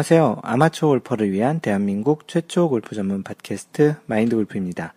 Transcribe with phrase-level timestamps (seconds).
[0.00, 0.38] 안녕하세요.
[0.42, 4.94] 아마추어 골퍼를 위한 대한민국 최초 골프 전문 팟캐스트 마인드 골프입니다.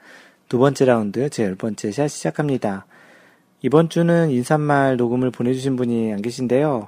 [0.48, 2.86] 두 번째 라운드 제 열 번째 샷 시작합니다.
[3.62, 6.88] 이번 주는 인사말 녹음을 보내주신 분이 안 계신데요.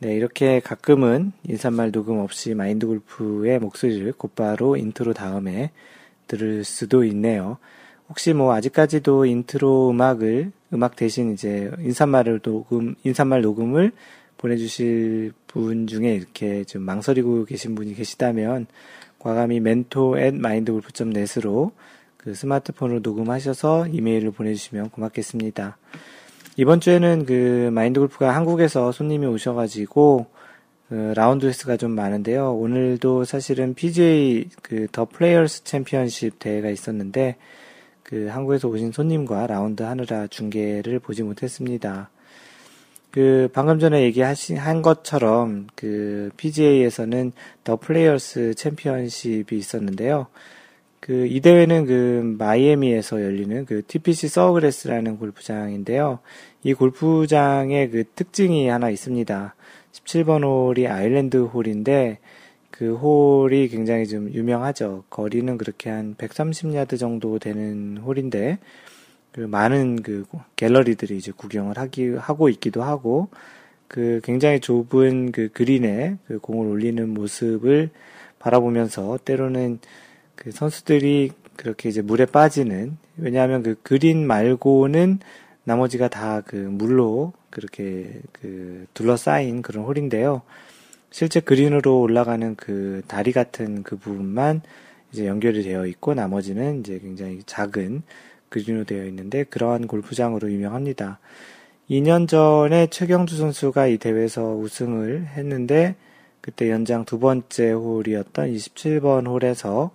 [0.00, 5.70] 네, 이렇게 가끔은 인사말 녹음 없이 마인드 골프의 목소리를 곧바로 인트로 다음에
[6.26, 7.58] 들을 수도 있네요.
[8.08, 13.92] 혹시 뭐 아직까지도 인트로 음악을 음악 대신 이제 인사말을 녹음 인사말 녹음을
[14.44, 18.66] 보내주실 분 중에 이렇게 좀 망설이고 계신 분이 계시다면
[19.18, 21.72] 과감히 mentor at mindgolf.net으로
[22.18, 25.78] 그 스마트폰으로 녹음하셔서 이메일을 보내주시면 고맙겠습니다.
[26.58, 30.26] 이번 주에는 그 마인드 골프가 한국에서 손님이 오셔가지고
[30.90, 32.54] 그 라운드 횟수가 좀 많은데요.
[32.54, 37.36] 오늘도 사실은 PGA 그 더 플레이어스 챔피언십 대회가 있었는데
[38.02, 42.10] 그 한국에서 오신 손님과 라운드 하느라 중계를 보지 못했습니다.
[43.14, 47.30] 그 방금 전에 얘기하신 한 것처럼 그 PGA에서는
[47.62, 50.26] 더 플레이어스 챔피언십이 있었는데요.
[50.98, 56.18] 그 이 대회는 그 마이애미에서 열리는 그 TPC 소그래스라는 골프장인데요.
[56.64, 59.54] 이 골프장의 그 특징이 하나 있습니다.
[59.92, 62.18] 17번 홀이 island 홀인데
[62.72, 65.04] 그 홀이 굉장히 좀 유명하죠.
[65.08, 68.58] 거리는 그렇게 한 130야드 정도 되는 홀인데
[69.34, 73.28] 그 많은 그 갤러리들이 이제 구경을 하기 하고 있기도 하고
[73.88, 77.90] 그 굉장히 좁은 그 그린에 그 공을 올리는 모습을
[78.38, 79.80] 바라보면서 때로는
[80.36, 85.18] 그 선수들이 그렇게 이제 물에 빠지는 왜냐하면 그 그린 말고는
[85.64, 90.42] 나머지가 다 그 물로 그렇게 그 둘러싸인 그런 홀인데요.
[91.10, 94.62] 실제 그린으로 올라가는 그 다리 같은 그 부분만
[95.12, 98.02] 이제 연결이 되어 있고 나머지는 이제 굉장히 작은
[98.62, 101.18] 그린으로 되어 있는데 그러한 골프장으로 유명합니다.
[101.90, 105.96] 2년 전에 최경주 선수가 이 대회에서 우승을 했는데
[106.40, 109.90] 그때 연장 두 번째 홀이었던 27번 홀에서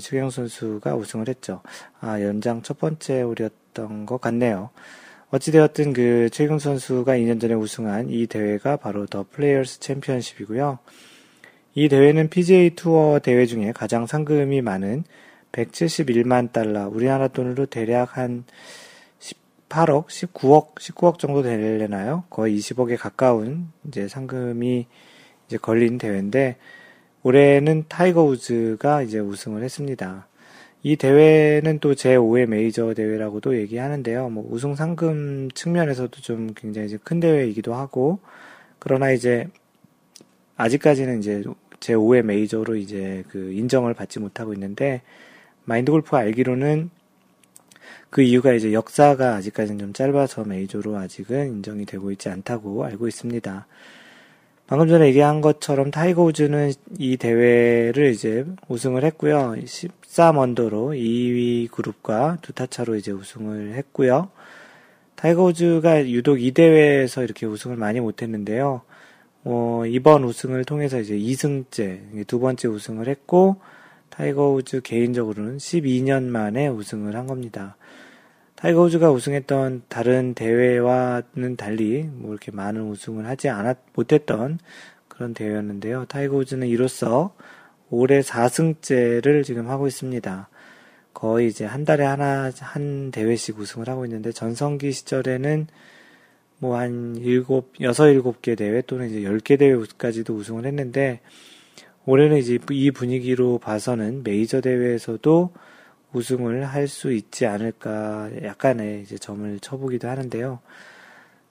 [0.00, 1.62] 최경 선수가 우승을 했죠.
[2.00, 4.70] 아, 연장 첫 번째 홀이었던 것 같네요.
[5.30, 10.78] 어찌되었든 그 최경 선수가 2년 전에 우승한 이 대회가 바로 더 플레이어스 챔피언십이고요.
[11.74, 15.04] 이 대회는 PGA 투어 대회 중에 가장 상금이 많은
[15.52, 18.44] 171만 달러, 우리나라 돈으로 대략 한
[19.18, 22.24] 18억, 19억, 19억 정도 되려나요?
[22.30, 24.86] 거의 20억에 가까운 이제 상금이
[25.46, 26.56] 이제 걸린 대회인데
[27.22, 30.28] 올해는 타이거 우즈가 이제 우승을 했습니다.
[30.82, 34.30] 이 대회는 또 제5의 메이저 대회라고도 얘기하는데요.
[34.30, 38.20] 뭐 우승 상금 측면에서도 좀 굉장히 큰 대회이기도 하고
[38.78, 39.48] 그러나 이제
[40.56, 41.42] 아직까지는 이제
[41.80, 45.02] 제5의 메이저로 이제 그 인정을 받지 못하고 있는데
[45.68, 46.88] 마인드 골프가 알기로는
[48.08, 53.66] 그 이유가 이제 역사가 아직까지는 좀 짧아서 메이저로 아직은 인정이 되고 있지 않다고 알고 있습니다.
[54.66, 59.56] 방금 전에 얘기한 것처럼 타이거 우즈는 이 대회를 이제 우승을 했고요.
[59.58, 64.30] 13언더로 2위 그룹과 두 타 차로 이제 우승을 했고요.
[65.16, 68.80] 타이거 우즈가 유독 이 대회에서 이렇게 우승을 많이 못했는데요.
[69.44, 73.56] 어, 이번 우승을 통해서 이제 2승째, 두 번째 우승을 했고,
[74.18, 77.76] 타이거 우즈 개인적으로는 12년 만에 우승을 한 겁니다.
[78.56, 84.58] 타이거 우즈가 우승했던 다른 대회와는 달리 뭐 이렇게 많은 우승을 하지 않았 못했던
[85.06, 86.06] 그런 대회였는데요.
[86.06, 87.32] 타이거 우즈는 이로써
[87.90, 90.48] 올해 4승째를 지금 하고 있습니다.
[91.14, 95.68] 거의 이제 한 달에 하나 한 대회씩 우승을 하고 있는데 전성기 시절에는
[96.58, 101.20] 뭐 한 일곱 여섯 일곱 개 대회 또는 이제 열 개 대회까지도 우승을 했는데
[102.08, 105.52] 올해는 이제 이 분위기로 봐서는 메이저 대회에서도
[106.14, 110.60] 우승을 할 수 있지 않을까 약간의 이제 점을 쳐보기도 하는데요.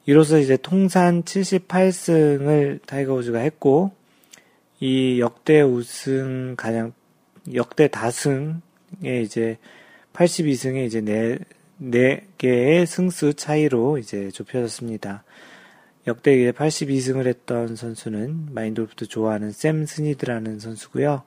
[0.07, 3.91] 이로써 이제 통산 78승을 타이거 우즈가 했고
[4.79, 6.91] 이 역대 우승 가장
[7.53, 9.59] 역대 다승에 이제
[10.13, 11.37] 82승에 이제 네,
[11.77, 15.23] 네 개의 승수 차이로 이제 좁혀졌습니다.
[16.07, 21.23] 역대 82승을 했던 선수는 마인돌프도 좋아하는 샘 스니드라는 선수고요.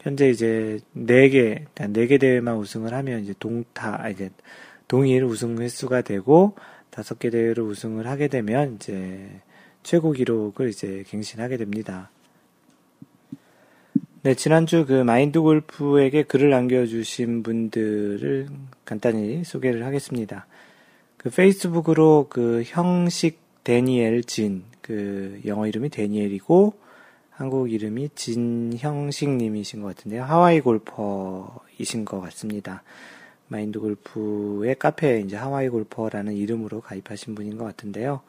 [0.00, 4.30] 현재 이제 4개, 4개 대회만 우승을 하면 이제 동타, 아, 이제
[4.86, 6.54] 동일 우승 횟수가 되고
[6.92, 9.28] 5개 대회를 우승을 하게 되면 이제
[9.82, 12.12] 최고 기록을 이제 갱신하게 됩니다.
[14.22, 18.48] 네, 지난주 그 마인드 골프에게 글을 남겨주신 분들을
[18.84, 20.46] 간단히 소개를 하겠습니다.
[21.16, 26.72] 그 페이스북으로 그 형식 데니엘 진, 그 영어 이름이 데니엘이고
[27.28, 30.24] 한국 이름이 진형식님이신 것 같은데요.
[30.24, 32.82] 하와이 골퍼이신 것 같습니다.
[33.48, 38.22] 마인드 골프의 카페에 이제 하와이 골퍼라는 이름으로 가입하신 분인 것 같은데요.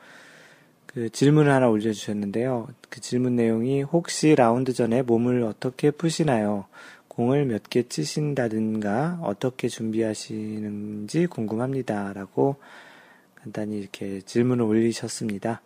[0.85, 2.67] 그 질문을 하나 올려주셨는데요.
[2.89, 6.65] 그 질문 내용이 혹시 라운드 전에 몸을 어떻게 푸시나요?
[7.07, 12.11] 공을 몇 개 치신다든가 어떻게 준비하시는지 궁금합니다.
[12.11, 12.57] 라고
[13.43, 15.61] 간단히 이렇게 질문을 올리셨습니다.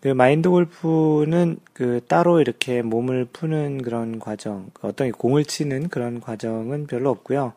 [0.00, 6.86] 그 마인드 골프는 그 따로 이렇게 몸을 푸는 그런 과정, 어떤 공을 치는 그런 과정은
[6.86, 7.52] 별로 없고요.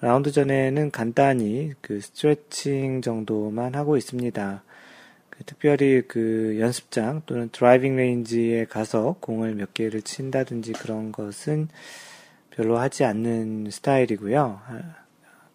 [0.00, 4.62] 라운드 전에는 간단히 그 스트레칭 정도만 하고 있습니다.
[5.30, 11.68] 그 특별히 그 연습장 또는 driving range에 가서 공을 몇 개를 친다든지 그런 것은
[12.50, 14.60] 별로 하지 않는 스타일이고요.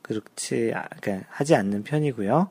[0.01, 2.49] 그렇지, 그러니까 하지 않는 편이고요.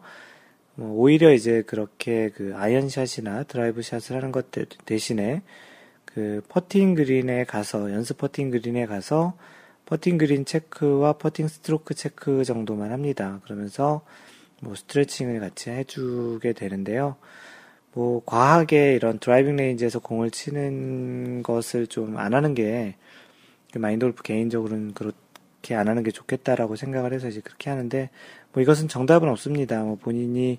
[0.75, 4.47] 뭐 오히려 이제 그렇게 그 아이언샷이나 드라이브 샷을 하는 것
[4.87, 5.43] 대신에
[6.05, 9.35] 그 퍼팅 그린에 가서 연습 퍼팅 그린에 가서
[9.87, 13.41] 퍼팅 그린 체크와 퍼팅 스트로크 체크 정도만 합니다.
[13.45, 14.03] 그러면서
[14.63, 17.17] 뭐 스트레칭을 같이 해주게 되는데요.
[17.93, 22.97] 뭐 과하게 이런 driving range에서 공을 치는 것을 좀 안 하는 게
[23.77, 28.11] 마인드 골프 개인적으로는 그렇게 안 하는 게 좋겠다라고 생각을 해서 이제 그렇게 하는데
[28.53, 29.83] 뭐 이것은 정답은 없습니다.
[29.83, 30.59] 뭐 본인이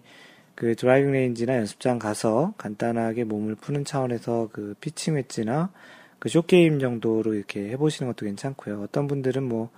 [0.56, 5.72] 그 driving range나 연습장 가서 간단하게 몸을 푸는 차원에서 그 피칭 웨지나
[6.20, 8.82] 그 short game 정도로 이렇게 해보시는 것도 괜찮고요.
[8.84, 9.70] 어떤 분들은 뭐,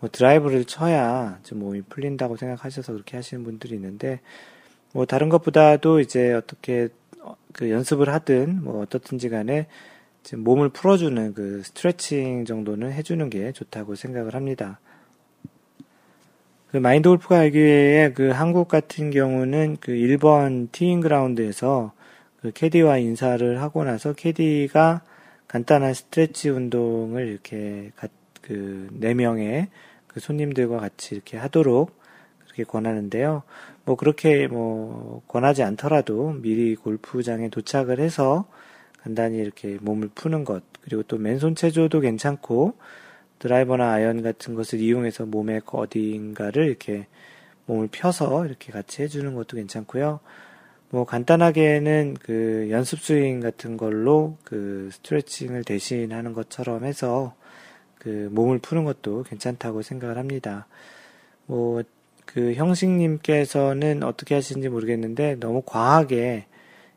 [0.00, 4.20] 뭐 드라이브를 쳐야 좀 몸이 풀린다고 생각하셔서 그렇게 하시는 분들이 있는데
[4.92, 6.88] 뭐 다른 것보다도 이제 어떻게
[7.52, 9.66] 그 연습을 하든 뭐 어떻든지 간에
[10.32, 14.80] 몸을 풀어주는 그 스트레칭 정도는 해주는 게 좋다고 생각을 합니다.
[16.68, 21.92] 그 마인드 골프가 알기에 그 한국 같은 경우는 그 1번 티잉 그라운드에서
[22.40, 25.02] 그 캐디와 인사를 하고 나서 캐디가
[25.46, 27.92] 간단한 스트레치 운동을 이렇게
[28.42, 29.68] 그 네 명의
[30.08, 31.90] 그 손님들과 같이 이렇게 하도록
[32.44, 33.42] 그렇게 권하는데요.
[33.84, 38.46] 뭐 그렇게 뭐 권하지 않더라도 미리 골프장에 도착을 해서
[39.04, 42.74] 간단히 이렇게 몸을 푸는 것 그리고 또 맨손 체조도 괜찮고
[43.38, 47.06] 드라이버나 아이언 같은 것을 이용해서 몸의 어딘가를 이렇게
[47.66, 50.20] 몸을 펴서 이렇게 같이 해주는 것도 괜찮고요.
[50.90, 57.34] 뭐 간단하게는 그 연습 스윙 같은 걸로 그 스트레칭을 대신하는 것처럼 해서
[57.98, 60.66] 그 몸을 푸는 것도 괜찮다고 생각을 합니다.
[61.46, 61.84] 뭐
[62.34, 66.46] 그 형식님께서는 어떻게 하시는지 모르겠는데 너무 과하게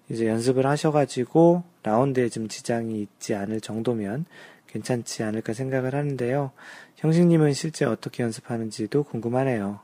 [0.10, 4.25] 이제 연습을 하셔가지고 라운드에 좀 지장이 있지 않을 정도면
[4.68, 6.51] 괜찮지 않을까 생각을 하는데요.
[6.98, 9.80] 형식님은 실제 어떻게 연습하는지도 궁금하네요.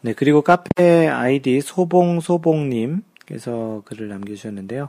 [0.00, 3.02] 네, 그리고 카페 아이디 소봉소봉님께서
[3.84, 4.88] 글을 남겨주셨는데요.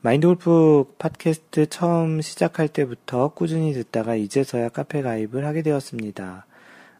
[0.00, 6.46] 마인드 골프 팟캐스트 처음 시작할 때부터 꾸준히 듣다가 이제서야 카페 가입을 하게 되었습니다.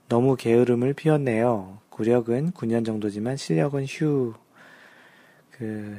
[0.08, 1.78] 너무 게으름을 피웠네요.
[1.90, 4.34] 구력은 9년 정도지만 실력은 휴.
[5.50, 5.98] 그,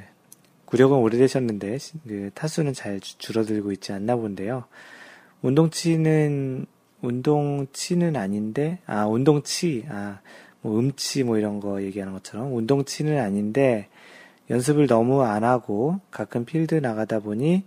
[0.71, 1.77] 구력은 오래되셨는데
[2.07, 4.65] 그 타수는 잘 줄어들고 있지 않나 본데요.
[5.43, 6.65] 운동치는
[7.01, 10.19] 운동치는 아닌데 아 운동치 아
[10.61, 13.87] 뭐 음치 뭐 이런 거 얘기하는 것처럼 운동치는 아닌데
[14.49, 17.63] 연습을 너무 안 하고 가끔 필드 나가다 보니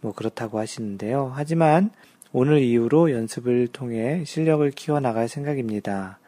[0.00, 1.32] 뭐 그렇다고 하시는데요.
[1.34, 1.90] 하지만
[2.32, 6.18] 오늘 이후로 연습을 통해 실력을 키워 나갈 생각입니다.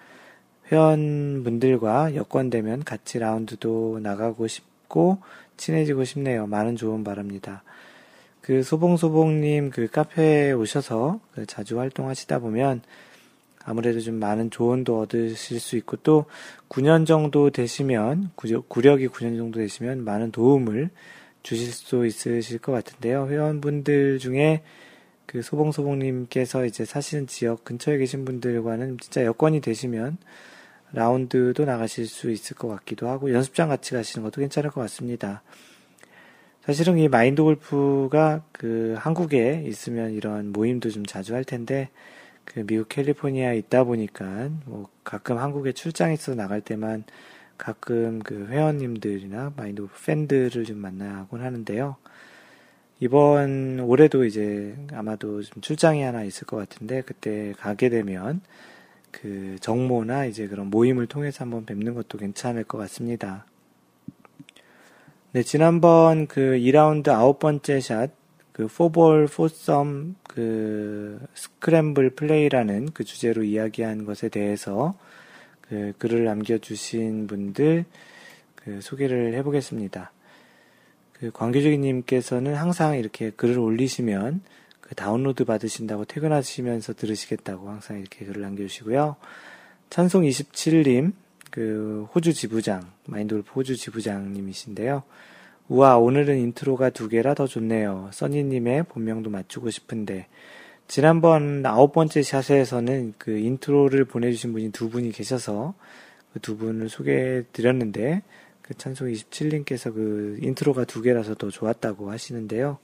[0.70, 5.18] 회원분들과 여건되면 같이 라운드도 나가고 싶고
[5.58, 6.46] 친해지고 싶네요.
[6.46, 7.62] 많은 조언 바랍니다.
[8.40, 12.80] 그 소봉소봉님 그 카페에 오셔서 그 자주 활동하시다 보면
[13.62, 16.24] 아무래도 좀 많은 조언도 얻으실 수 있고 또
[16.70, 20.88] 9년 정도 되시면 구력이 9년 정도 되시면 많은 도움을
[21.42, 23.28] 주실 수 있으실 것 같은데요.
[23.28, 24.62] 회원분들 중에
[25.26, 30.16] 그 소봉소봉님께서 이제 사시는 지역 근처에 계신 분들과는 진짜 여건이 되시면
[30.92, 35.42] 라운드도 나가실 수 있을 것 같기도 하고 연습장 같이 가시는 것도 괜찮을 것 같습니다.
[36.62, 41.88] 사실은 이 마인드 골프가 그 한국에 있으면 이런 모임도 좀 자주 할 텐데
[42.45, 47.04] 그 미국 캘리포니아에 있다 보니까 뭐 가끔 한국에 출장해서 나갈 때만
[47.57, 51.97] 가끔 그 회원님들이나 마인드 골프 팬들을 좀 만나곤 하는데요.
[53.00, 58.40] 이번 올해도 이제 아마도 좀 출장이 하나 있을 것 같은데 그때 가게 되면
[59.20, 63.46] 그 정모나 이제 그런 모임을 통해서 한번 뵙는 것도 괜찮을 것 같습니다.
[65.32, 68.10] 네, 지난번 그 2라운드 아홉 번째 샷,
[68.52, 74.96] 그 4볼 4썸 그 스크램블 플레이라는 그 주제로 이야기한 것에 대해서
[75.60, 77.84] 그 글을 남겨주신 분들
[78.54, 80.12] 그 소개를 해보겠습니다.
[81.12, 84.42] 그 광교적인님께서는 항상 이렇게 글을 올리시면
[84.88, 89.16] 그 다운로드 받으신다고 퇴근하시면서 들으시겠다고 항상 이렇게 글을 남겨주시고요.
[89.90, 91.12] 찬송 27님,
[91.50, 95.02] 그 호주 지부장, 마인드골프 호주 지부장님이신데요.
[95.68, 98.09] 우와, 오늘은 인트로가 두 개라 더 좋네요.
[98.12, 100.26] 써니님의 본명도 맞추고 싶은데.
[100.87, 105.75] 지난번 아홉 번째 샷에서는 그 인트로를 보내주신 분이 두 분이 계셔서
[106.33, 108.23] 그 두 분을 소개해 드렸는데,
[108.62, 112.78] 그 찬송 27님께서 그 인트로가 두 개라서 더 좋았다고 하시는데요.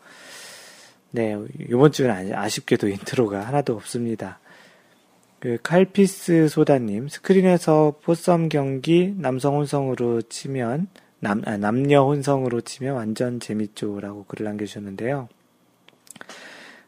[1.15, 1.37] 네,
[1.71, 4.41] 이번 주는 아쉽게도 인트로가 하나도 없습니다.
[5.39, 10.89] 그 칼피스 소다님, 스크린에서 포썸 경기 남성 혼성으로 치면
[11.21, 15.29] 남, 아, 남녀 혼성으로 치면 완전 재밌죠라고 글을 남겨주셨는데요.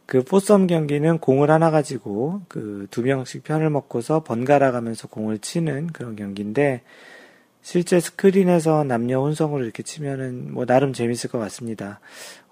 [0.07, 5.89] 그 포썸 경기는 공을 하나 가지고 그 두 명씩 편을 먹고서 번갈아 가면서 공을 치는
[5.89, 6.83] 그런 경기인데
[7.67, 11.99] 실제 스크린에서 남녀 혼성으로 이렇게 치면은 뭐 나름 재밌을 것 같습니다.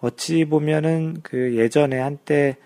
[0.00, 2.56] 어찌 보면은 그 예전에 한때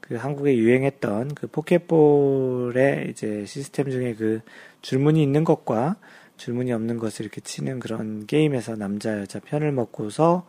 [0.00, 4.40] 그 한국에 유행했던 그 포켓볼의 이제 시스템 중에 그
[4.80, 5.96] 줄무늬 있는 것과
[6.38, 10.46] 줄무늬 없는 것을 이렇게 치는 그런 게임에서 남자 여자 편을 먹고서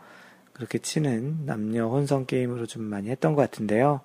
[0.53, 3.99] 그렇게 치는 남녀 혼성 게임으로 좀 많이 했던 것 같은데요.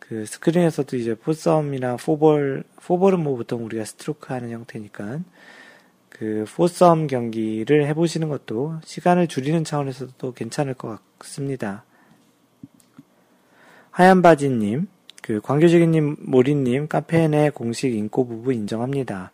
[0.00, 5.20] 그 스크린에서도 이제 포썸이나 포볼, 포볼은 뭐 보통 우리가 스트로크 하는 형태니까
[6.14, 11.84] 그 포썸 경기를 해보시는 것도 시간을 줄이는 차원에서도 괜찮을 것 같습니다.
[13.90, 14.86] 하얀 바지님,
[15.22, 19.32] 그 광교지기님, 모리님, 카페 내 공식 인꼬 부부 인정합니다.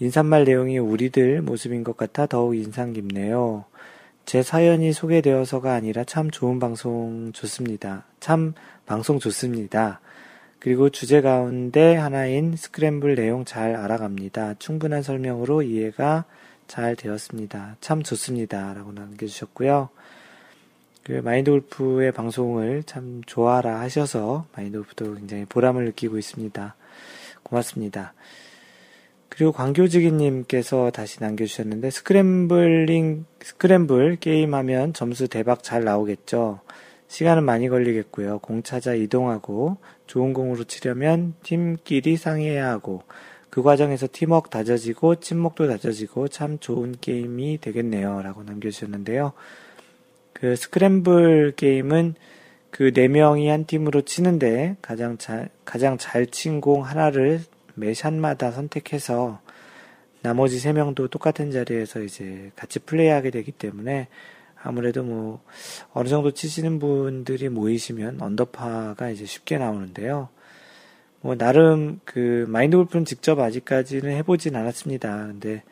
[0.00, 3.66] 인사말 내용이 우리들 모습인 것 같아 더욱 인상 깊네요.
[4.24, 8.04] 제 사연이 소개되어서가 아니라 참 좋은 방송 좋습니다.
[8.20, 8.54] 참
[8.86, 10.00] 방송 좋습니다.
[10.64, 14.54] 그리고 주제 가운데 하나인 스크램블 내용 잘 알아갑니다.
[14.58, 16.24] 충분한 설명으로 이해가
[16.66, 17.76] 잘 되었습니다.
[17.82, 18.72] 참 좋습니다.
[18.72, 19.90] 라고 남겨주셨고요.
[21.02, 26.74] 그 마인드 골프의 방송을 참 좋아라 하셔서 마인드 골프도 굉장히 보람을 느끼고 있습니다.
[27.42, 28.14] 고맙습니다.
[29.28, 36.60] 그리고 광교지기님께서 다시 남겨주셨는데, 스크램블링, 스크램블 게임하면 점수 대박 잘 나오겠죠.
[37.08, 38.38] 시간은 많이 걸리겠고요.
[38.40, 43.02] 공 찾아 이동하고, 좋은 공으로 치려면 팀끼리 상의해야 하고,
[43.50, 48.22] 그 과정에서 팀워크 다져지고, 친목도 다져지고, 참 좋은 게임이 되겠네요.
[48.22, 49.32] 라고 남겨주셨는데요.
[50.32, 52.14] 그 스크램블 게임은
[52.70, 57.40] 그 네 명이 한 팀으로 치는데, 가장 잘, 가장 잘 친 공 하나를
[57.74, 59.40] 매 샷마다 선택해서
[60.22, 64.08] 나머지 세 명도 똑같은 자리에서 이제 같이 플레이하게 되기 때문에
[64.64, 65.42] 아무래도 뭐
[65.92, 70.30] 어느 정도 치시는 분들이 모이시면 언더파가 이제 쉽게 나오는데요.
[71.20, 75.26] 뭐 나름 그 마인드 골프는 직접 아직까지는 해보진 않았습니다.
[75.26, 75.62] 근데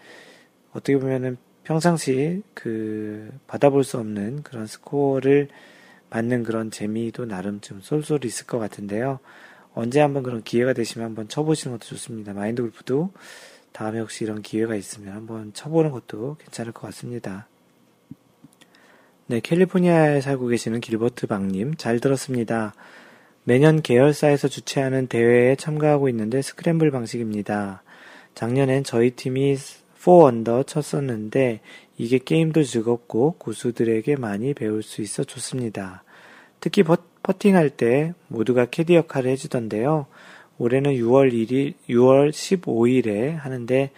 [0.72, 5.48] 어떻게 보면은 평상시 그 받아볼 수 없는 그런 스코어를
[6.10, 9.20] 받는 그런 재미도 나름 좀 쏠쏠 있을 것 같은데요.
[9.74, 12.34] 언제 한번 그런 기회가 되시면 한번 쳐보시는 것도 좋습니다.
[12.34, 13.10] 마인드 골프도
[13.72, 17.46] 다음에 혹시 이런 기회가 있으면 한번 쳐보는 것도 괜찮을 것 같습니다.
[19.32, 22.74] 네, 캘리포니아에 살고 계시는 길버트 박님, 잘 들었습니다.
[23.44, 27.82] 매년 계열사에서 주최하는 대회에 참가하고 있는데 스크램블 방식입니다.
[28.34, 29.56] 작년엔 저희 팀이
[29.98, 31.60] 4언더 쳤었는데
[31.96, 36.04] 이게 게임도 즐겁고 고수들에게 많이 배울 수 있어 좋습니다.
[36.60, 36.82] 특히
[37.22, 40.08] 퍼팅할 때 모두가 캐디 역할을 해주던데요.
[40.58, 43.92] 올해는 6월 1일, 6월 15일에 하는데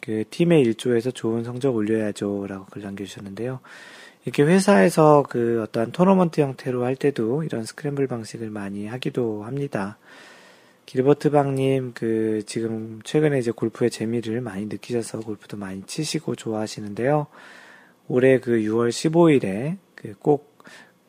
[0.00, 2.46] 그 팀의 일조에서 좋은 성적 올려야죠.
[2.48, 3.60] 라고 글 남겨주셨는데요.
[4.24, 9.98] 이렇게 회사에서 그 어떠한 토너먼트 형태로 할 때도 이런 스크램블 방식을 많이 하기도 합니다.
[10.86, 17.26] 길버트 박님, 그, 지금 최근에 이제 골프의 재미를 많이 느끼셔서 골프도 많이 치시고 좋아하시는데요.
[18.08, 20.52] 올해 그 6월 15일에 그 꼭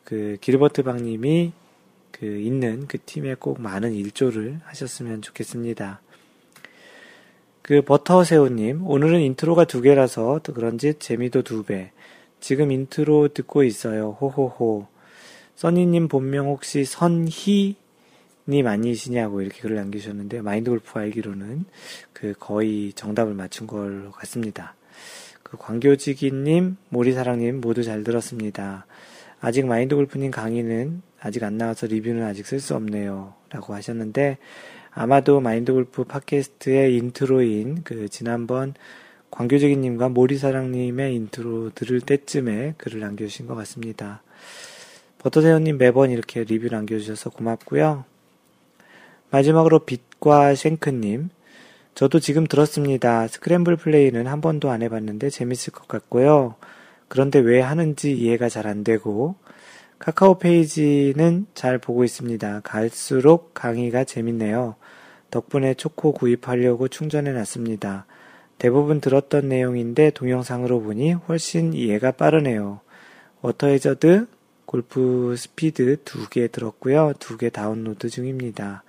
[0.04, 1.52] 그 길버트 박님이
[2.12, 6.00] 그 있는 그 팀에 꼭 많은 일조를 하셨으면 좋겠습니다.
[7.62, 11.92] 그 버터새우님, 오늘은 인트로가 두 개라서 그런지 재미도 두 배.
[12.44, 14.18] 지금 인트로 듣고 있어요.
[14.20, 14.86] 호호호.
[15.54, 17.76] 써니님 본명 혹시 선희님
[18.66, 21.64] 아니시냐고 이렇게 글을 남기셨는데 마인드 골프 알기로는
[22.12, 24.74] 그 거의 정답을 맞춘 것 같습니다.
[25.42, 28.84] 그 광교지기님, 모리사랑님 모두 잘 들었습니다.
[29.40, 33.32] 아직 마인드 골프님 강의는 아직 안 나와서 리뷰는 아직 쓸 수 없네요.
[33.48, 34.36] 라고 하셨는데,
[34.90, 38.74] 아마도 마인드 골프 팟캐스트의 인트로인 그 지난번
[39.34, 44.22] 광교지기님과 모리사랑님의 인트로 들을 때쯤에 글을 남겨주신 것 같습니다.
[45.18, 48.04] 버터세어님 매번 이렇게 리뷰 남겨주셔서 고맙고요.
[49.30, 51.30] 마지막으로 빛과 쉔크님,
[51.96, 53.26] 저도 지금 들었습니다.
[53.26, 56.54] 스크램블 플레이는 한 번도 안 해봤는데 재밌을 것 같고요.
[57.08, 59.34] 그런데 왜 하는지 이해가 잘 안 되고
[59.98, 62.60] 카카오 페이지는 잘 보고 있습니다.
[62.60, 64.76] 갈수록 강의가 재밌네요.
[65.32, 68.06] 덕분에 초코 구입하려고 충전해 놨습니다.
[68.58, 72.80] 대부분 들었던 내용인데 동영상으로 보니 훨씬 이해가 빠르네요.
[73.42, 74.26] 워터 해저드,
[74.66, 77.14] 골프 스피드 두 개 들었고요.
[77.18, 78.82] 두 개 다운로드 중입니다.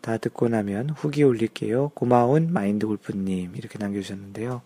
[0.00, 1.90] 다 듣고 나면 후기 올릴게요.
[1.94, 3.56] 고마운 마인드 골프님.
[3.56, 4.62] 이렇게 남겨주셨는데요.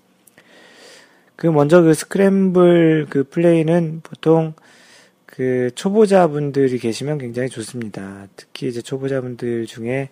[1.37, 4.53] 그 먼저 그 스크램블 그 플레이는 보통
[5.25, 8.27] 그 초보자분들이 계시면 굉장히 좋습니다.
[8.37, 10.11] 특히 이제 초보자분들 중에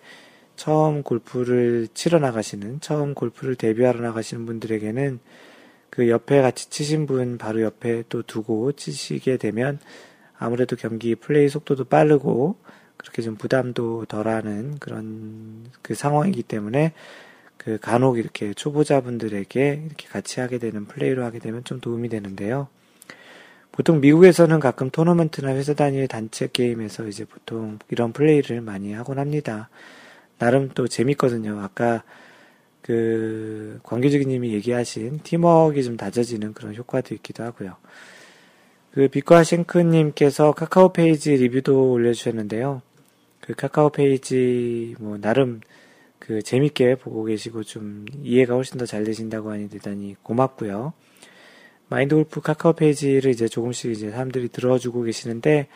[0.59, 5.19] 처음 골프를 치러 나가시는, 처음 골프를 데뷔하러 나가시는 분들에게는
[5.89, 9.79] 그 옆에 같이 치신 분 바로 옆에 또 두고 치시게 되면
[10.37, 12.57] 아무래도 경기 플레이 속도도 빠르고
[12.97, 16.91] 그렇게 좀 부담도 덜하는 그런 그 상황이기 때문에
[17.55, 22.67] 그 간혹 이렇게 초보자분들에게 이렇게 같이 하게 되는 플레이로 하게 되면 좀 도움이 되는데요.
[23.71, 29.69] 보통 미국에서는 가끔 토너먼트나 회사 단위의 단체 게임에서 이제 보통 이런 플레이를 많이 하곤 합니다.
[30.39, 31.59] 나름 또 재밌거든요.
[31.59, 32.03] 아까
[32.81, 37.75] 그 광교지기님이 얘기하신 팀워크가 좀 다져지는 그런 효과도 있기도 하고요.
[38.91, 42.81] 그 빛과 싱크님께서 카카오 페이지 리뷰도 올려주셨는데요.
[43.41, 45.61] 그 카카오 페이지 뭐 나름
[46.17, 50.93] 그 재밌게 보고 계시고 좀 이해가 훨씬 더 잘 되신다고 하니 대단히 고맙고요.
[51.89, 55.67] 마인드 골프 카카오 페이지를 이제 조금씩 이제 사람들이 들어주고 계시는데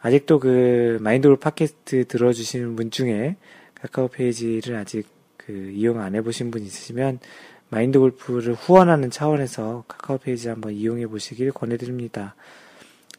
[0.00, 3.36] 아직도 그 마인드 골프 팟캐스트 들어주시는 분 중에
[3.80, 5.06] 카카오 페이지를 아직
[5.36, 7.20] 그 이용 안 해보신 분 있으시면
[7.68, 12.34] 마인드 골프를 후원하는 차원에서 카카오 페이지 한번 이용해 보시길 권해드립니다.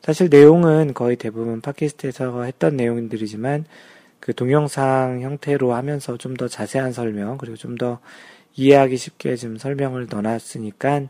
[0.04, 3.66] 사실 내용은 거의 대부분 팟캐스트에서 했던 내용들이지만
[4.20, 8.00] 그 동영상 형태로 하면서 좀 더 자세한 설명 그리고 좀 더
[8.55, 11.08] 이해하기 쉽게 좀 설명을 넣어놨으니까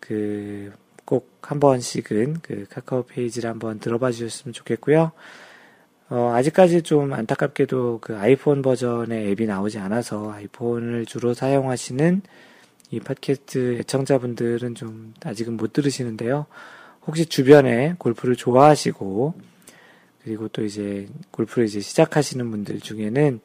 [0.00, 0.72] 그
[1.04, 5.12] 꼭 한 번씩은 그 카카오 페이지를 한번 들어봐 주셨으면 좋겠고요.
[6.10, 12.22] 어, 아직까지 좀 안타깝게도 그 아이폰 버전의 앱이 나오지 않아서 아이폰을 주로 사용하시는
[12.90, 16.46] 이 팟캐스트 애청자분들은 좀 아직은 못 들으시는데요.
[17.06, 19.34] 혹시 주변에 골프를 좋아하시고
[20.22, 23.40] 그리고 또 이제 골프를 이제 시작하시는 분들 중에는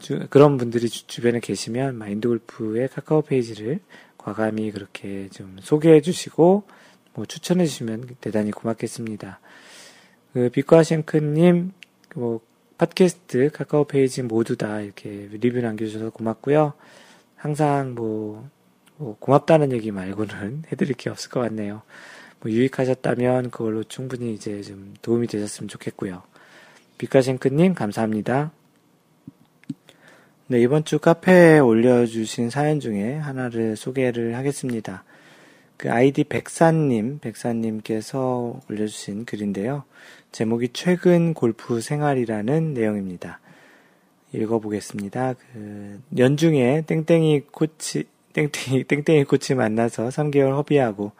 [0.00, 3.78] 주, 그런 분들이 주, 변에 계시면 마인드 골프의 카카오 페이지를
[4.18, 6.64] 과감히 그렇게 좀 소개해 주시고
[7.14, 9.38] 뭐 추천해 주시면 대단히 고맙겠습니다.
[10.32, 11.72] 그 빛과 싱크님
[12.16, 12.40] 뭐
[12.78, 16.72] 팟캐스트 카카오 페이지 모두 다 이렇게 리뷰 남겨주셔서 고맙고요.
[17.36, 18.48] 항상 뭐,
[18.96, 21.82] 뭐 고맙다는 얘기 말고는 해드릴 게 없을 것 같네요.
[22.40, 26.22] 뭐 유익하셨다면 그걸로 충분히 이제 좀 도움이 되셨으면 좋겠고요.
[26.98, 28.50] 비카싱크님 감사합니다.
[30.48, 35.04] 네, 이번 주 카페에 올려주신 사연 중에 하나를 소개를 하겠습니다.
[35.76, 39.84] 그 아이디 백사님, 백사님께서 올려주신 글인데요.
[40.32, 43.40] 제목이 최근 골프 생활이라는 내용입니다.
[44.32, 45.34] 읽어보겠습니다.
[45.34, 51.12] 그 연중에 땡땡이 코치, 땡땡이, 땡땡이 코치 만나서 3개월 허비하고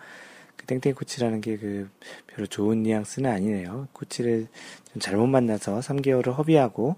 [0.67, 1.89] 땡땡이 코치라는 게 그
[2.27, 3.89] 별로 좋은 뉘앙스는 아니네요.
[3.93, 4.49] 코치를
[4.93, 6.97] 좀 잘못 만나서 3개월을 허비하고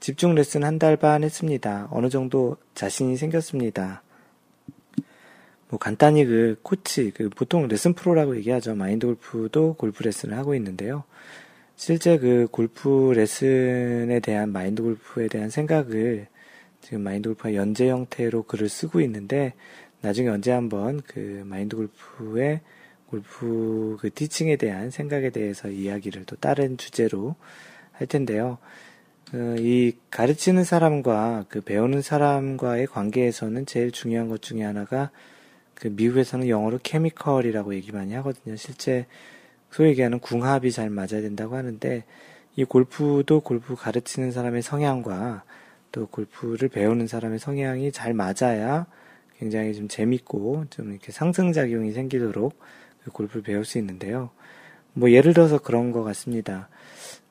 [0.00, 1.88] 집중 레슨 한 달 반 했습니다.
[1.90, 4.02] 어느 정도 자신이 생겼습니다.
[5.68, 8.74] 뭐 간단히 그 코치, 그 보통 레슨 프로라고 얘기하죠.
[8.74, 11.04] 마인드 골프도 골프 레슨을 하고 있는데요.
[11.74, 16.26] 실제 그 골프 레슨에 대한 마인드 골프에 대한 생각을
[16.80, 19.54] 지금 마인드 골프가 연재 형태로 글을 쓰고 있는데
[20.00, 22.60] 나중에 언제 한번 그 마인드 골프의
[23.06, 27.34] 골프 그 티칭에 대한 생각에 대해서 이야기를 또 다른 주제로
[27.92, 28.58] 할 텐데요.
[29.34, 35.10] 어, 이 가르치는 사람과 그 배우는 사람과의 관계에서는 제일 중요한 것 중에 하나가
[35.76, 38.56] 그 미국에서는 영어로 케미컬이라고 얘기 많이 하거든요.
[38.56, 39.06] 실제
[39.70, 42.04] 소위 얘기하는 궁합이 잘 맞아야 된다고 하는데
[42.56, 45.44] 이 골프도 골프 가르치는 사람의 성향과
[45.92, 48.86] 또 골프를 배우는 사람의 성향이 잘 맞아야
[49.38, 52.58] 굉장히 좀 재밌고 좀 이렇게 상승작용이 생기도록
[53.04, 54.30] 그 골프를 배울 수 있는데요.
[54.94, 56.70] 뭐 예를 들어서 그런 것 같습니다.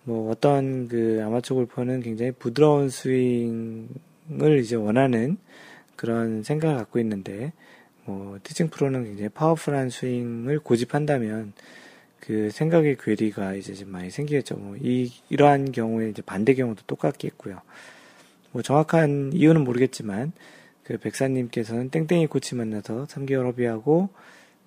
[0.04, 3.90] 뭐 어떤 그 아마추어 골퍼는 굉장히 부드러운 스윙을
[4.60, 5.38] 이제 원하는
[5.96, 7.54] 그런 생각을 갖고 있는데
[8.06, 11.54] 뭐 티칭 프로는 굉장히 파워풀한 스윙을 고집한다면
[12.20, 14.56] 그 생각의 괴리가 이제 좀 많이 생기겠죠.
[14.56, 17.62] 뭐 이 이러한 경우에 이제 반대 경우도 똑같겠고요.
[18.52, 20.32] 뭐 정확한 이유는 모르겠지만
[20.84, 24.10] 그 백사님께서는 땡땡이 코치 만나서 3개월 허비하고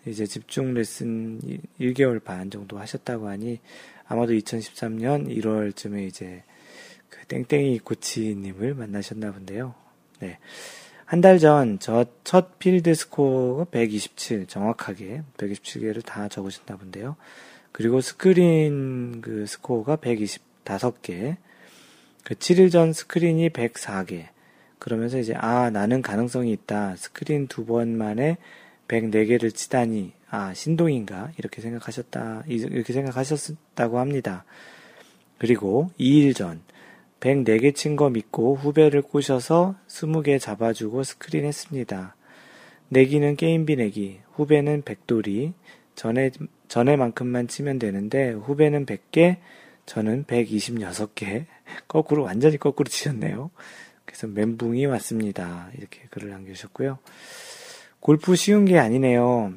[0.06, 1.40] 이제 집중 레슨
[1.80, 3.60] 1개월 반 정도 하셨다고 하니
[4.06, 6.42] 아마도 2013년 1월쯤에 이제
[7.08, 9.74] 그 땡땡이 코치님을 만나셨나 본데요.
[10.20, 10.38] 네.
[11.08, 17.16] 한 달 전 저 첫 필드 스코어가 127 정확하게 127개를 다 적으셨나 본데요.
[17.72, 21.36] 그리고 스크린 그 스코어가 125개.
[22.24, 24.26] 그 7일 전 스크린이 104개.
[24.78, 26.96] 그러면서 이제, 아, 나는 가능성이 있다.
[26.96, 28.36] 스크린 두 번 만에
[28.88, 31.32] 104개를 치다니, 아, 신동인가?
[31.38, 34.44] 이렇게 생각하셨다, 이렇게 생각하셨다고 합니다.
[35.38, 36.60] 그리고 2일 전,
[37.20, 42.14] 104개 친 거 믿고 후배를 꼬셔서 20개 잡아주고 스크린 했습니다.
[42.90, 45.52] 내기는 게임비 내기, 후배는 백돌이,
[45.94, 46.30] 전에,
[46.68, 49.36] 전에만큼만 치면 되는데, 후배는 100개,
[49.84, 51.46] 저는 126개,
[51.88, 53.50] 거꾸로, 완전히 거꾸로 치셨네요.
[54.04, 55.68] 그래서 멘붕이 왔습니다.
[55.76, 56.98] 이렇게 글을 남겨주셨고요.
[58.00, 59.52] 골프 쉬운 게 아니네요.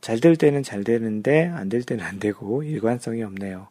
[0.00, 3.68] 잘 될 때는 잘 되는데, 안 될 때는 안 되고, 일관성이 없네요.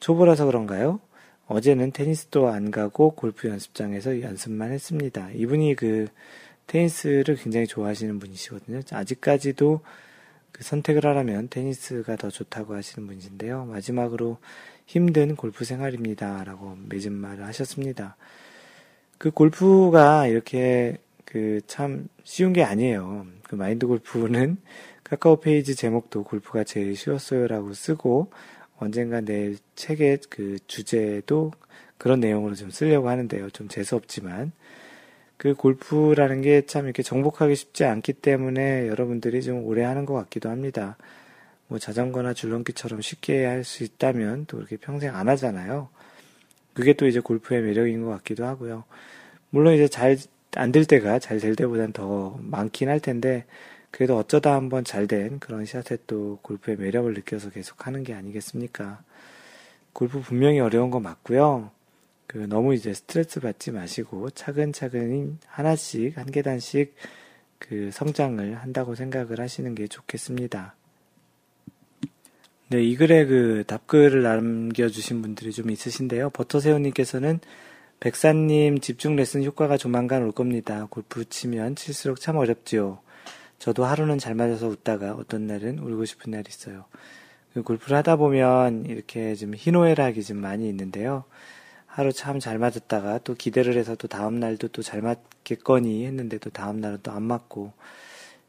[0.00, 0.98] 초보라서 그런가요?
[1.46, 5.30] 어제는 테니스도 안 가고 골프 연습장에서 연습만 했습니다.
[5.32, 6.08] 이분이 그
[6.66, 8.80] 테니스를 굉장히 좋아하시는 분이시거든요.
[8.90, 9.80] 아직까지도
[10.52, 13.66] 그 선택을 하라면 테니스가 더 좋다고 하시는 분이신데요.
[13.66, 14.38] 마지막으로
[14.86, 16.44] 힘든 골프 생활입니다.
[16.44, 18.16] 라고 맺은 말을 하셨습니다.
[19.18, 23.26] 그 골프가 이렇게 그 참 쉬운 게 아니에요.
[23.42, 24.56] 그 마인드 골프는
[25.02, 28.30] 카카오 페이지 제목도 골프가 제일 쉬웠어요라고 쓰고
[28.84, 31.52] 언젠가 내 책의 그 주제도
[31.98, 33.50] 그런 내용으로 좀 쓰려고 하는데요.
[33.50, 34.52] 좀 재수없지만
[35.36, 40.48] 그 골프라는 게 참 이렇게 정복하기 쉽지 않기 때문에 여러분들이 좀 오래 하는 것 같기도
[40.50, 40.96] 합니다.
[41.68, 45.88] 뭐 자전거나 줄넘기처럼 쉽게 할 수 있다면 또 이렇게 평생 안 하잖아요.
[46.74, 48.84] 그게 또 이제 골프의 매력인 것 같기도 하고요.
[49.50, 50.16] 물론 이제 잘
[50.56, 53.44] 안 될 때가 잘 될 때보단 더 많긴 할 텐데
[53.94, 59.04] 그래도 어쩌다 한번 잘 된 그런 샷에 또 골프의 매력을 느껴서 계속 하는 게 아니겠습니까?
[59.92, 61.70] 골프 분명히 어려운 거 맞고요.
[62.26, 66.96] 그 너무 이제 스트레스 받지 마시고 차근차근 하나씩 한 계단씩
[67.60, 70.74] 그 성장을 한다고 생각을 하시는 게 좋겠습니다.
[72.70, 76.30] 네, 이 글에 그 답글을 남겨주신 분들이 좀 있으신데요.
[76.30, 77.38] 버터새우님께서는
[78.00, 80.88] 백사님 집중 레슨 효과가 조만간 올 겁니다.
[80.90, 83.04] 골프 치면 칠수록 참 어렵지요.
[83.58, 86.84] 저도 하루는 잘 맞아서 웃다가 어떤 날은 울고 싶은 날이 있어요.
[87.54, 91.24] 그 골프를 하다 보면 이렇게 좀 희노애락이 좀 많이 있는데요.
[91.86, 96.50] 하루 참 잘 맞았다가 또 기대를 해서 또 다음 날도 또 잘 맞겠거니 했는데 또
[96.50, 97.72] 다음 날은 또 안 맞고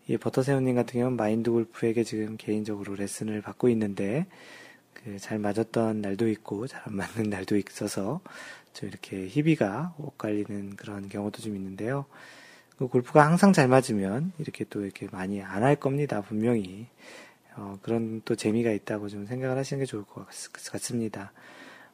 [0.08, 4.26] 이 버터새우님 같은 경우는 마인드 골프에게 지금 개인적으로 레슨을 받고 있는데
[4.94, 8.22] 그 잘 맞았던 날도 있고 잘 안 맞는 날도 있어서
[8.74, 12.06] 좀 이렇게 희비가 엇갈리는 그런 경우도 좀 있는데요.
[12.78, 16.22] 그 골프가 항상 잘 맞으면 이렇게 또 이렇게 많이 안 할 겁니다.
[16.22, 16.88] 분명히
[17.56, 20.26] 어, 그런 또 재미가 있다고 좀 생각을 하시는 게 좋을 것
[20.72, 21.32] 같 습니다.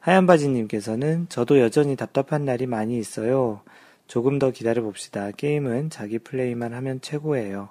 [0.00, 3.62] 하얀 바지님께서는 저도 여전히 답답한 날이 많이 있어요.
[4.08, 5.30] 조금 더 기다려 봅시다.
[5.30, 7.68] 게임은 자기 플레이만 하면 최고예요.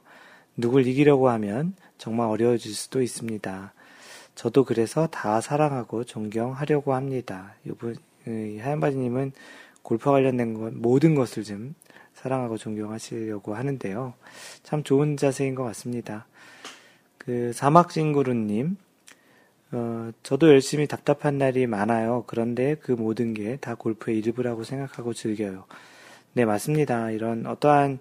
[0.55, 3.73] 누굴 이기려고 하면 정말 어려워질 수도 있습니다.
[4.35, 7.55] 저도 그래서 다 사랑하고 존경하려고 합니다.
[7.65, 9.33] 이분, 하얀 바지님은
[9.83, 11.75] 골프 관련된 것, 모든 것을 좀
[12.21, 14.13] 사랑하고 존경하시려고 하는데요.
[14.63, 16.27] 참 좋은 자세인 것 같습니다.
[17.17, 18.77] 그 사막진구루님,
[19.71, 22.25] 어, 저도 열심히 답답한 날이 많아요.
[22.27, 25.65] 그런데 그 모든 게 다 골프의 일부라고 생각하고 즐겨요.
[26.33, 27.11] 네, 맞습니다.
[27.11, 27.99] 이런 어떠한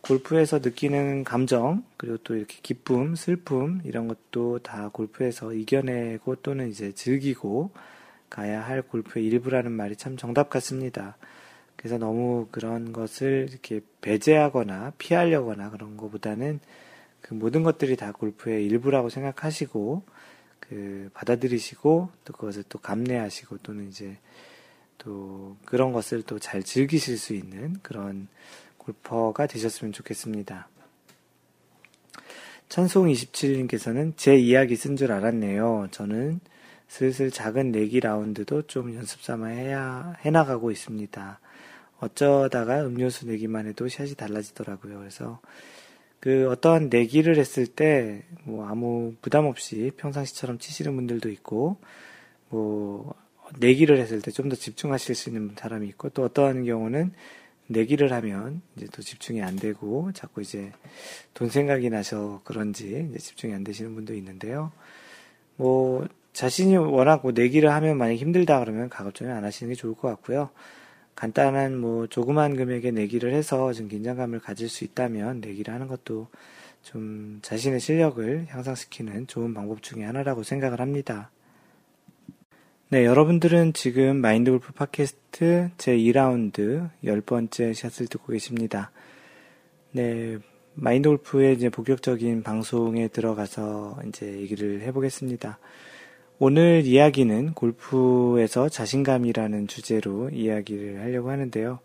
[0.00, 6.92] 골프에서 느끼는 감정, 그리고 또 이렇게 기쁨, 슬픔, 이런 것도 다 골프에서 이겨내고 또는 이제
[6.92, 7.70] 즐기고
[8.28, 11.16] 가야 할 골프의 일부라는 말이 참 정답 같습니다.
[11.76, 16.60] 그래서 너무 그런 것을 이렇게 배제하거나 피하려거나 그런 것보다는
[17.20, 20.02] 그 모든 것들이 다 골프의 일부라고 생각하시고
[20.60, 24.16] 그 받아들이시고 또 그것을 또 감내하시고 또는 이제
[24.98, 28.28] 또 그런 것을 또 잘 즐기실 수 있는 그런
[28.78, 30.68] 골퍼가 되셨으면 좋겠습니다.
[32.68, 35.88] 천송27님께서는 제 이야기 쓴 줄 알았네요.
[35.90, 36.40] 저는
[36.88, 41.40] 슬슬 작은 내기 라운드도 좀 연습 삼아 해야, 해나가고 있습니다.
[42.00, 44.98] 어쩌다가 음료수 내기만 해도 샷이 달라지더라고요.
[44.98, 45.40] 그래서
[46.20, 51.78] 그 어떠한 내기를 했을 때 뭐 아무 부담 없이 평상시처럼 치시는 분들도 있고
[52.50, 53.14] 뭐
[53.58, 57.12] 내기를 했을 때 좀 더 집중하실 수 있는 사람이 있고 또 어떠한 경우는
[57.66, 60.72] 내기를 하면 이제 또 집중이 안 되고 자꾸 이제
[61.32, 64.72] 돈 생각이 나서 그런지 이제 집중이 안 되시는 분도 있는데요.
[65.56, 70.08] 뭐 자신이 워낙 뭐 내기를 하면 만약 힘들다 그러면 가급적이 안 하시는 게 좋을 것
[70.08, 70.50] 같고요.
[71.14, 76.28] 간단한 뭐 조그만 금액의 내기를 해서 좀 긴장감을 가질 수 있다면 내기를 하는 것도
[76.82, 81.30] 좀 자신의 실력을 향상시키는 좋은 방법 중의 하나라고 생각을 합니다.
[82.90, 88.92] 네, 여러분들은 지금 마인드 골프 팟캐스트 제 2라운드 10번째 샷을 듣고 계십니다.
[89.92, 90.38] 네,
[90.74, 95.58] 마인드 골프의 이제 본격적인 방송에 들어가서 이제 얘기를 해보겠습니다.
[96.40, 101.78] 오늘 이야기는 골프에서 자신감이라는 주제로 이야기를 하려고 하는데요.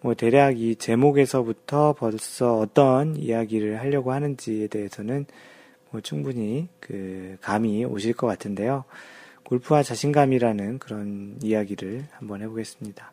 [0.00, 5.26] 뭐 대략 이 제목에서부터 벌써 어떤 이야기를 하려고 하는지에 대해서는
[5.90, 8.82] 뭐 충분히 그 감이 오실 것 같은데요.
[9.44, 13.12] 골프와 자신감이라는 그런 이야기를 한번 해보겠습니다.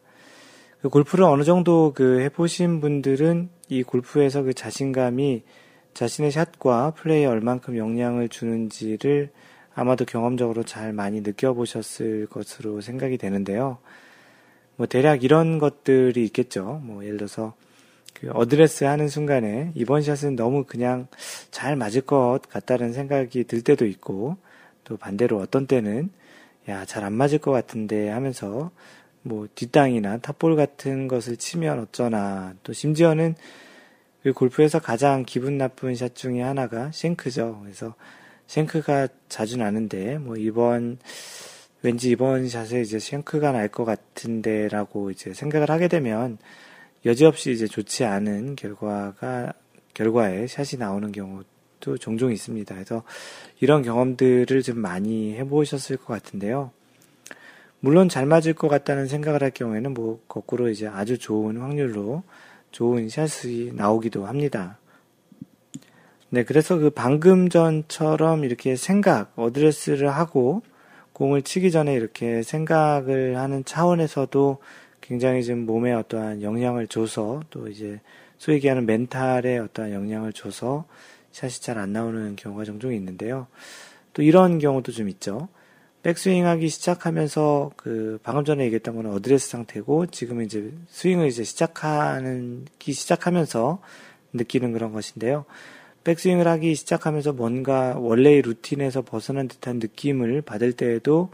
[0.81, 5.43] 그 골프를 어느 정도 그 해보신 분들은 이 골프에서 그 자신감이
[5.93, 9.29] 자신의 샷과 플레이에 얼만큼 영향을 주는지를
[9.73, 13.77] 아마도 경험적으로 잘 많이 느껴보셨을 것으로 생각이 되는데요.
[14.75, 16.81] 뭐 대략 이런 것들이 있겠죠.
[16.83, 17.53] 뭐 예를 들어서
[18.13, 21.07] 그 어드레스 하는 순간에 이번 샷은 너무 그냥
[21.51, 24.37] 잘 맞을 것 같다는 생각이 들 때도 있고
[24.83, 26.09] 또 반대로 어떤 때는
[26.69, 28.71] 야 잘 안 맞을 것 같은데 하면서
[29.23, 33.35] 뭐 뒷땅이나 탑볼 같은 것을 치면 어쩌나 또 심지어는
[34.23, 37.59] 그 골프에서 가장 기분 나쁜 샷 중에 하나가 생크죠.
[37.63, 37.95] 그래서
[38.51, 40.97] 생크가 자주 나는데 뭐 이번
[41.83, 46.37] 왠지 이번 샷에 이제 생크가 날 것 같은데라고 이제 생각을 하게 되면
[47.05, 49.53] 여지없이 이제 좋지 않은 결과가
[49.93, 52.75] 결과에 샷이 나오는 경우도 종종 있습니다.
[52.75, 53.03] 그래서
[53.61, 56.71] 이런 경험들을 좀 많이 해보셨을 것 같은데요.
[57.79, 62.23] 물론 잘 맞을 것 같다는 생각을 할 경우에는 뭐 거꾸로 이제 아주 좋은 확률로
[62.71, 64.77] 좋은 샷이 나오기도 합니다.
[66.33, 70.61] 네, 그래서 그 방금 전처럼 이렇게 생각, 어드레스를 하고
[71.11, 74.59] 공을 치기 전에 이렇게 생각을 하는 차원에서도
[75.01, 77.99] 굉장히 좀 몸에 어떠한 영향을 줘서 또 이제
[78.37, 80.85] 소위 얘기하는 멘탈에 어떠한 영향을 줘서
[81.33, 83.47] 샷이 잘 안 나오는 경우가 종종 있는데요.
[84.13, 85.49] 또 이런 경우도 좀 있죠.
[86.01, 92.65] 백스윙 하기 시작하면서 그 방금 전에 얘기했던 거는 어드레스 상태고 지금은 이제 스윙을 이제 시작하는
[92.79, 93.81] 기 시작하면서
[94.33, 95.43] 느끼는 그런 것인데요.
[96.03, 101.29] 백스윙을 하기 시작하면서 뭔가 원래의 루틴에서 벗어난 듯한 느낌을 받을 때에도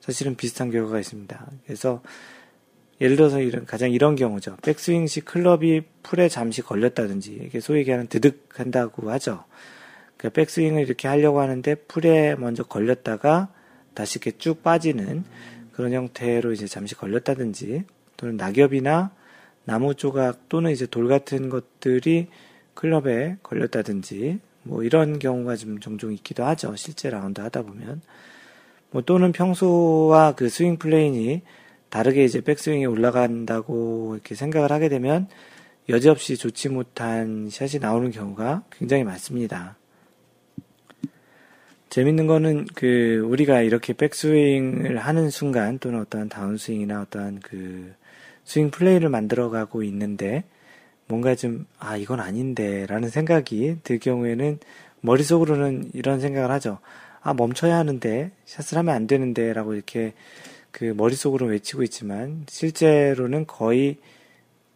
[0.00, 1.46] 사실은 비슷한 결과가 있습니다.
[1.64, 2.02] 그래서
[3.00, 4.56] 예를 들어서 이런 가장 이런 경우죠.
[4.62, 9.44] 백스윙 시 클럽이 풀에 잠시 걸렸다든지 이게 소위 얘기하는 드득한다고 하죠.
[10.16, 13.48] 그 백스윙을 이렇게 하려고 하는데 풀에 먼저 걸렸다가
[13.92, 15.24] 다시 이렇게 쭉 빠지는
[15.72, 17.84] 그런 형태로 이제 잠시 걸렸다든지
[18.16, 19.10] 또는 낙엽이나
[19.64, 22.28] 나무 조각 또는 이제 돌 같은 것들이
[22.76, 26.76] 클럽에 걸렸다든지 뭐 이런 경우가 좀 종종 있기도 하죠.
[26.76, 28.00] 실제 라운드 하다 보면.
[28.90, 31.42] 뭐 또는 평소와 그 스윙 plane이
[31.90, 35.28] 다르게 이제 백스윙이 올라간다고 이렇게 생각을 하게 되면
[35.88, 39.76] 여지없이 좋지 못한 샷이 나오는 경우가 굉장히 많습니다.
[41.88, 47.94] 재밌는 거는 그 우리가 이렇게 백스윙을 하는 순간 또는 어떠한 다운스윙이나 어떠한 그
[48.44, 50.44] 스윙 plane을 만들어가고 있는데
[51.08, 54.58] 뭔가 좀, 아, 이건 아닌데, 라는 생각이 들 경우에는
[55.00, 56.78] 머릿속으로는 이런 생각을 하죠.
[57.20, 60.14] 아, 멈춰야 하는데, 샷을 하면 안 되는데, 라고 이렇게
[60.72, 63.98] 그 머릿속으로 외치고 있지만, 실제로는 거의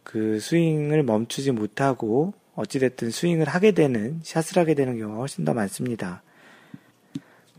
[0.03, 6.23] 그 스윙을 멈추지 못하고, 어찌됐든 스윙을 하게 되는, 샷을 하게 되는 경우가 훨씬 더 많습니다.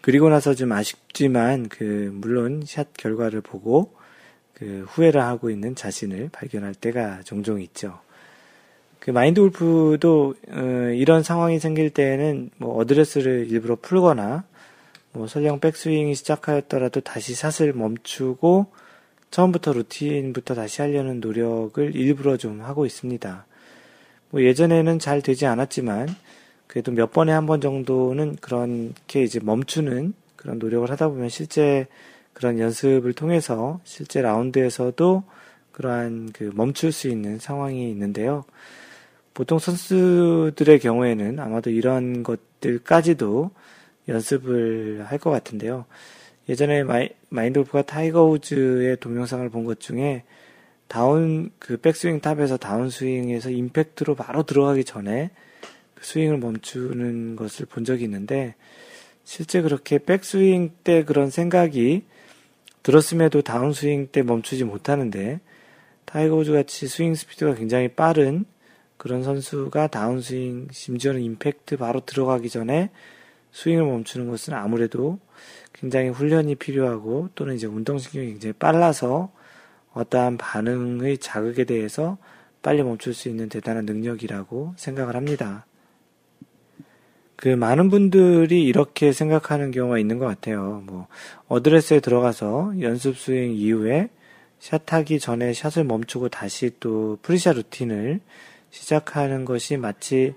[0.01, 3.95] 그리고 나서 좀 아쉽지만, 그, 물론 샷 결과를 보고,
[4.55, 8.01] 그 후회를 하고 있는 자신을 발견할 때가 종종 있죠.
[9.03, 10.61] 그 마인드 골프도 어,
[10.95, 14.45] 이런 상황이 생길 때에는 뭐 어드레스를 일부러 풀거나
[15.11, 18.67] 뭐 설령 백스윙이 시작하였더라도 다시 샷을 멈추고
[19.33, 23.45] 처음부터 루틴부터 다시 하려는 노력을 일부러 좀 하고 있습니다.
[24.31, 26.09] 뭐 예전에는 잘 되지 않았지만
[26.69, 31.89] 그래도 몇 번에 한 번 정도는 그렇게 이제 멈추는 그런 노력을 하다 보면 실제
[32.35, 35.25] 그런 연습을 통해서 실제 라운드에서도
[35.73, 38.45] 그러한 그 멈출 수 있는 상황이 있는데요.
[39.35, 43.51] 보통 선수들의 경우에는 아마도 이런 것들까지도
[44.09, 45.87] 연습을 할 것 같은데요.
[46.49, 50.25] 예전에 마이, 마인드 골프가 타이거 우즈의 동영상을 본 것 중에
[50.89, 55.31] 다운 그 백스윙 탑에서 다운스윙에서 임팩트로 바로 들어가기 전에
[55.95, 58.55] 그 스윙을 멈추는 것을 본 적이 있는데
[59.25, 62.05] 실제 그렇게 백스윙 때 그런 생각이
[62.83, 65.41] 들었음에도 다운스윙 때 멈추지 못하는데
[66.05, 68.45] 타이거 우즈 같이 스윙 스피드가 굉장히 빠른
[69.03, 72.91] 그런 선수가 다운스윙, 심지어는 임팩트 바로 들어가기 전에
[73.51, 75.19] 스윙을 멈추는 것은 아무래도
[75.73, 79.33] 굉장히 훈련이 필요하고 또는 이제 운동신경이 굉장히 빨라서
[79.93, 82.17] 어떠한 반응의 자극에 대해서
[82.63, 85.67] 빨리 멈출 수 있는 대단한 능력이라고 생각을 합니다.
[87.35, 90.85] 그 많은 분들이 이렇게 생각하는 경우가 있는 것 같아요.
[90.87, 91.09] 뭐
[91.49, 94.11] 어드레스에 들어가서 연습 스윙 이후에
[94.61, 98.21] 샷하기 전에 샷을 멈추고 다시 또 pre-shot routine을
[98.73, 100.35] 시작하는 것이 마치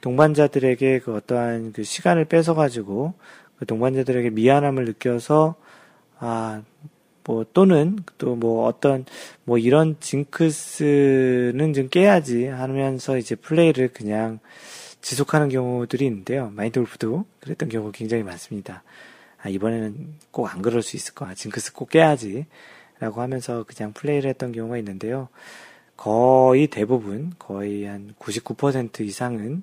[0.00, 3.14] 동반자들에게 그 어떠한 그 시간을 뺏어가지고
[3.58, 5.54] 그 동반자들에게 미안함을 느껴서
[6.18, 6.62] 아
[7.26, 9.04] 뭐 또는 또 뭐 어떤
[9.44, 14.38] 뭐 이런 징크스는 좀 깨야지 하면서 이제 플레이를 그냥
[15.00, 16.50] 지속하는 경우들이 있는데요.
[16.54, 18.82] 마인드 골프도 그랬던 경우 굉장히 많습니다.
[19.42, 21.34] 아, 이번에는 꼭 안 그럴 수 있을 거야.
[21.34, 22.46] 징크스 꼭 깨야지.
[22.98, 25.28] 라고 하면서 그냥 플레이를 했던 경우가 있는데요.
[25.96, 29.62] 거의 대부분, 거의 한 99% 이상은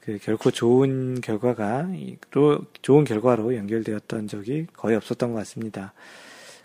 [0.00, 1.88] 그 결코 좋은 결과가,
[2.82, 5.92] 좋은 결과로 연결되었던 적이 거의 없었던 것 같습니다.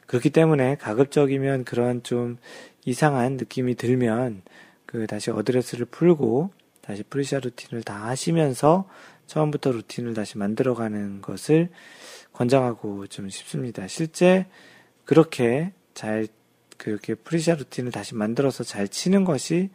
[0.07, 2.37] 그렇기 때문에 가급적이면 그런 좀
[2.85, 4.41] 이상한 느낌이 들면
[4.85, 8.87] 그 다시 어드레스를 풀고 다시 프리샤 루틴을 다 하시면서
[9.27, 11.69] 처음부터 루틴을 다시 만들어가는 것을
[12.31, 13.87] 권장하고 좀 싶습니다.
[13.87, 14.47] 실제
[15.03, 16.27] 그렇게 잘
[16.77, 19.69] 그렇게 프리샤 루틴을 다시 만들어서 잘 치는 것이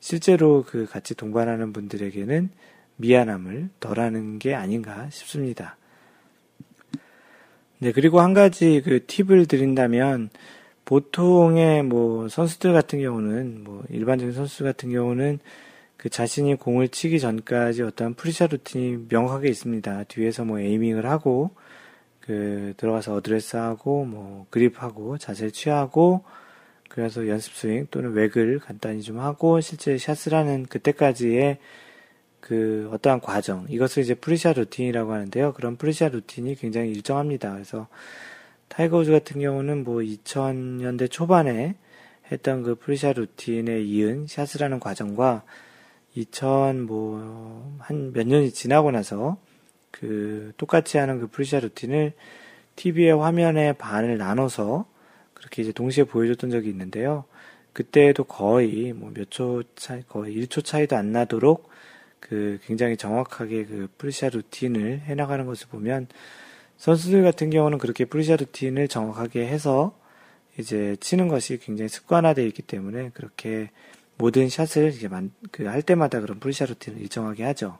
[0.00, 2.50] 실제로 그 같이 동반하는 분들에게는
[2.96, 5.76] 미안함을 덜하는 게 아닌가 싶습니다.
[7.78, 10.30] 네, 그리고 한 가지 그 팁을 드린다면,
[10.84, 15.40] 보통의 뭐 선수들 같은 경우는, 뭐 일반적인 선수 같은 경우는
[15.96, 20.04] 그 자신이 공을 치기 전까지 어떤 pre-shot routine이 명확하게 있습니다.
[20.04, 21.50] 뒤에서 뭐 aiming을 하고,
[22.22, 26.24] 그 들어가서 어드레스 하고, 뭐 그립하고, 자세 취하고,
[26.88, 31.58] 그래서 연습 스윙 또는 waggle 간단히 좀 하고, 실제 샷을 하는 그때까지의
[32.40, 35.52] 그 어떠한 과정 이것을 이제 pre-shot routine이라고 하는데요.
[35.54, 37.52] 그런 pre-shot routine이 굉장히 일정합니다.
[37.52, 37.86] 그래서
[38.68, 41.76] 타이거 우즈 같은 경우는 뭐 2000년대 초반에
[42.32, 45.44] 했던 그 pre-shot routine에 이은 샷을 하는 과정과
[46.14, 49.36] 2000 뭐 한 몇 년이 지나고 나서
[49.92, 52.14] 그 똑같이 하는 그 pre-shot routine을
[52.76, 54.86] TV의 화면에 반을 나눠서
[55.34, 57.24] 그렇게 이제 동시에 보여줬던 적이 있는데요.
[57.74, 61.70] 그때도 거의 뭐 몇 초 차이, 거의 1초 차이도 안 나도록
[62.20, 66.08] 그 굉장히 정확하게 그 pre-shot routine을 해나가는 것을 보면
[66.78, 69.98] 선수들 같은 경우는 그렇게 pre-shot routine을 정확하게 해서
[70.58, 73.70] 이제 치는 것이 굉장히 습관화되어 있기 때문에 그렇게
[74.18, 75.08] 모든 샷을 이제
[75.50, 77.78] 그할 때마다 그런 프리샤 루틴을 일정하게 하죠.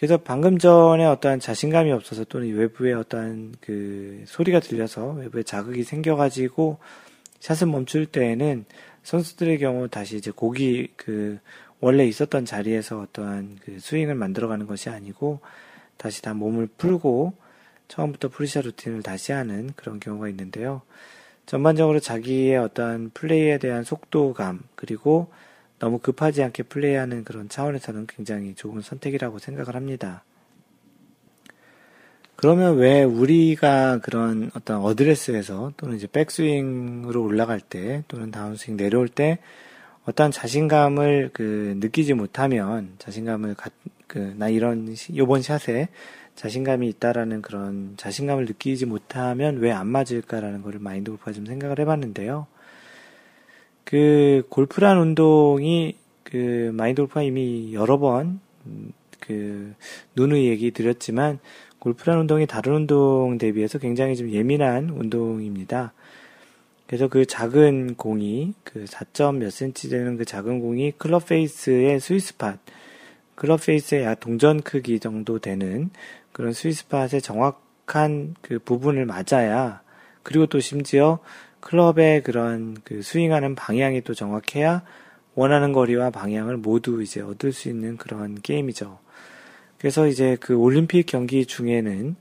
[0.00, 6.78] 그래서 방금 전에 어떠한 자신감이 없어서 또는 외부에 어떠한 그 소리가 들려서 외부에 자극이 생겨가지고
[7.40, 8.64] 샷을 멈출 때에는
[9.02, 11.38] 선수들의 경우 다시 이제 고기 그
[11.80, 15.40] 원래 있었던 자리에서 어떠한 그 스윙을 만들어가는 것이 아니고
[15.98, 17.34] 다시 다 몸을 풀고
[17.88, 20.80] 처음부터 pre-shot routine을 다시 하는 그런 경우가 있는데요.
[21.44, 25.30] 전반적으로 자기의 어떠한 플레이에 대한 속도감 그리고
[25.80, 30.22] 너무 급하지 않게 플레이하는 그런 차원에서는 굉장히 좋은 선택이라고 생각을 합니다.
[32.36, 39.38] 그러면 왜 우리가 그런 어떤 어드레스에서 또는 이제 백스윙으로 올라갈 때 또는 다운스윙 내려올 때
[40.06, 43.56] 어떠한 자신감을 그 느끼지 못하면 자신감을
[44.06, 45.88] 그나 이런 요번 샷에
[46.34, 52.46] 자신감이 있다라는 그런 자신감을 느끼지 못하면 왜 안 맞을까라는 거를 마인드 골프가 좀 생각을 해봤는데요.
[53.90, 58.40] 그 골프란 운동이 그 마인드 골프가 이미 여러 번
[59.30, 59.74] 그
[60.16, 61.38] 누누이 얘기 드렸지만
[61.78, 65.92] 골프란 운동이 다른 운동 대비해서 굉장히 좀 예민한 운동입니다.
[66.86, 72.58] 그래서 그 작은 공이 그 4점 몇 센치 되는 그 작은 공이 클럽 페이스의 스위스팟,
[73.36, 75.90] 클럽 페이스의 약 동전 크기 정도 되는
[76.32, 79.82] 그런 스위스팟의 정확한 그 부분을 맞아야
[80.24, 81.20] 그리고 또 심지어
[81.60, 84.82] 클럽의 그런 그 스윙하는 방향이 또 정확해야
[85.34, 88.98] 원하는 거리와 방향을 모두 이제 얻을 수 있는 그런 게임이죠.
[89.78, 92.16] 그래서 이제 그 올림픽 경기 중에는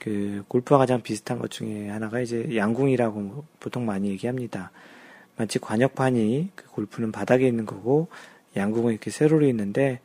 [0.00, 4.70] 그 골프와 가장 비슷한 것 중에 하나가 이제 양궁이라고 보통 많이 얘기합니다.
[5.36, 8.08] 마치 관역판이 그 골프는 바닥에 있는 거고
[8.56, 10.00] 양궁은 이렇게 세로로 있는데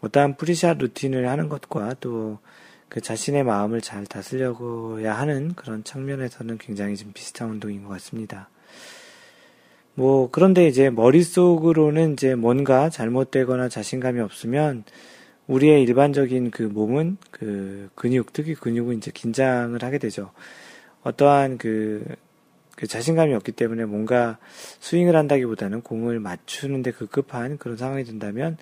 [0.00, 2.38] 어떠한 pre-shot routine을 하는 것과 또
[2.88, 8.48] 그 자신의 마음을 잘 다스려야 하는 그런 측면에서는 굉장히 좀 비슷한 운동인 것 같습니다.
[9.94, 14.84] 뭐 그런데 이제 머릿속으로는 이제 뭔가 잘못되거나 자신감이 없으면
[15.46, 20.32] 우리의 일반적인 그 몸은 그 근육, 특히 근육은 이제 긴장을 하게 되죠.
[21.02, 22.04] 어떠한 그,
[22.76, 24.38] 그 자신감이 없기 때문에 뭔가
[24.80, 28.58] 스윙을 한다기보다는 공을 맞추는데 급급한 그런 상황이 된다면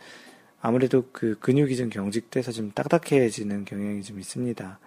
[0.66, 4.78] 아무래도 그 근육이 좀 경직돼서 좀 딱딱해지는 경향이 좀 있습니다.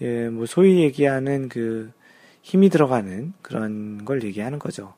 [0.00, 1.92] 예, 뭐 소위 얘기하는 그
[2.42, 4.94] 힘이 들어가는 그런 걸 얘기하는 거죠.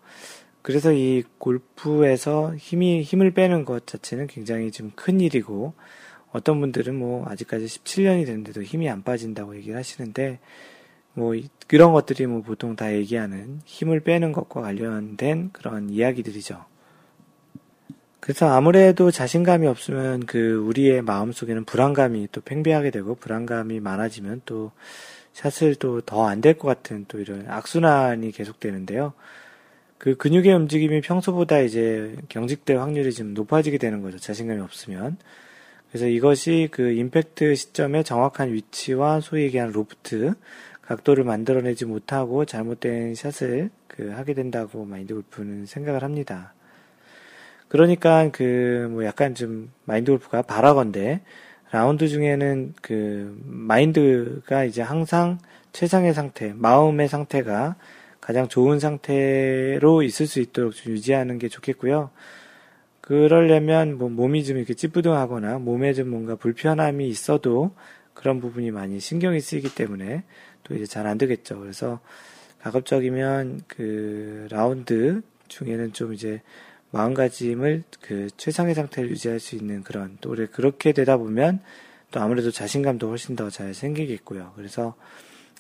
[0.63, 5.75] 그래서 이 골프에서 힘이, 힘을 빼는 것 자체는 굉장히 좀 큰 일이고,
[6.33, 10.39] 어떤 분들은 뭐 아직까지 17년이 됐는데도 힘이 안 빠진다고 얘기를 하시는데
[11.13, 11.35] 뭐
[11.67, 16.65] 그런 것들이 뭐 보통 다 얘기하는 힘을 빼는 것과 관련된 그런 이야기들이죠.
[18.31, 24.71] 그래서 아무래도 자신감이 없으면 그 우리의 마음 속에는 불안감이 또 팽배하게 되고 불안감이 많아지면 또
[25.33, 29.15] 샷을 또 더 안 될 것 같은 또 이런 악순환이 계속되는데요.
[29.99, 34.17] 그 근육의 움직임이 평소보다 이제 경직될 확률이 좀 높아지게 되는 거죠.
[34.19, 35.17] 자신감이 없으면.
[35.89, 40.35] 그래서 이것이 그 임팩트 시점의 정확한 위치와 소위 얘기하는 로프트,
[40.83, 46.55] 각도를 만들어내지 못하고 잘못된 샷을 그 하게 된다고 마인드 골프는 생각을 합니다.
[47.71, 51.23] 그러니까 그 뭐 약간 좀 마인드 골프가 바라건데
[51.71, 55.39] 라운드 중에는 그 마인드가 이제 항상
[55.73, 57.77] 최상의 상태, 마음의 상태가
[58.21, 62.11] 가장 좋은 상태로 있을 수 있도록 좀 유지하는 게 좋겠고요.
[63.01, 67.73] 그러려면 뭐 몸이 좀 이렇게 찌뿌둥하거나 몸에 좀 뭔가 불편함이 있어도
[68.15, 70.25] 그런 부분이 많이 신경이 쓰이기 때문에
[70.65, 71.61] 또 이제 잘 안 되겠죠.
[71.61, 72.01] 그래서
[72.61, 76.43] 가급적이면 그 라운드 중에는 좀 이제
[76.93, 81.61] 마음가짐을 그 최상의 상태를 유지할 수 있는 그런 또 그렇게 되다 보면
[82.11, 84.53] 또 아무래도 자신감도 훨씬 더 잘 생기겠고요.
[84.57, 84.95] 그래서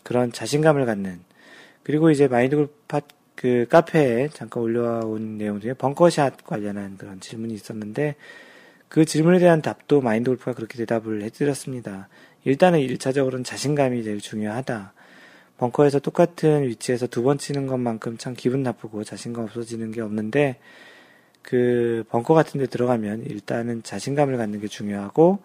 [0.02, 1.20] 그런 자신감을 갖는
[1.82, 8.16] 그리고 이제 마인드골 팟그 카페에 잠깐 올려온 내용 중에 벙커샷 관련한 그런 질문이 있었는데
[8.88, 12.08] 그 질문에 대한 답도 마인드 골프가 그렇게 대답을 해드렸습니다.
[12.44, 14.92] 일단은 1차적으로는 자신감이 제일 중요하다.
[15.58, 20.58] 벙커에서 똑같은 위치에서 두 번 치는 것만큼 참 기분 나쁘고 자신감 없어지는 게 없는데
[21.42, 25.40] 그 벙커 같은 데 들어가면 일단은 자신감을 갖는 게 중요하고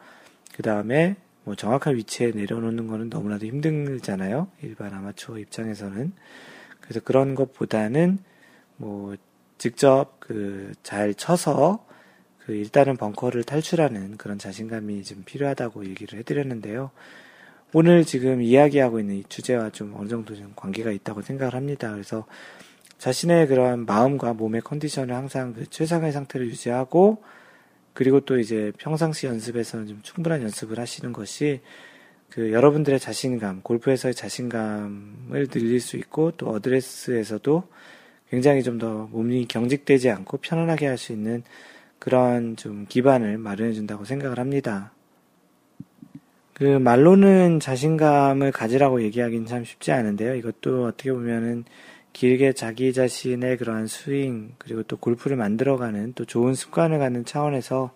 [0.53, 4.47] 그 다음에 뭐 정확한 위치에 내려놓는 거는 너무나도 힘들잖아요.
[4.61, 6.11] 일반 아마추어 입장에서는.
[6.81, 8.19] 그래서 그런 것보다는
[8.77, 9.15] 뭐
[9.57, 11.85] 직접 그 잘 쳐서
[12.45, 16.91] 그 일단은 벙커를 탈출하는 그런 자신감이 좀 필요하다고 얘기를 해드렸는데요.
[17.73, 21.91] 오늘 지금 이야기하고 있는 이 주제와 좀 어느 정도 좀 관계가 있다고 생각을 합니다.
[21.91, 22.25] 그래서
[22.97, 27.21] 자신의 그런 마음과 몸의 컨디션을 항상 그 최상의 상태를 유지하고
[27.93, 31.61] 그리고 또 이제 평상시 연습에서는 좀 충분한 연습을 하시는 것이
[32.29, 37.63] 그 여러분들의 자신감, 골프에서의 자신감을 늘릴 수 있고 또 어드레스에서도
[38.29, 41.43] 굉장히 좀 더 몸이 경직되지 않고 편안하게 할 수 있는
[41.99, 44.91] 그런 좀 기반을 마련해 준다고 생각을 합니다.
[46.53, 50.35] 그 말로는 자신감을 가지라고 얘기하기는 참 쉽지 않은데요.
[50.35, 51.65] 이것도 어떻게 보면은
[52.15, 57.91] 길게 자기 자신의 그러한 스윙, 그리고 또 골프를 만들어가는 또 좋은 습관을 갖는 차원에서